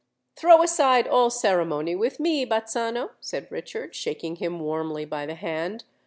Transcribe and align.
"Throw 0.35 0.63
aside 0.63 1.07
all 1.07 1.29
ceremony 1.29 1.93
with 1.93 2.19
me, 2.19 2.43
Bazzano," 2.43 3.11
said 3.19 3.47
Richard, 3.51 3.93
shaking 3.93 4.37
him 4.37 4.59
warmly 4.59 5.05
by 5.05 5.27
the 5.27 5.35
hand. 5.35 5.83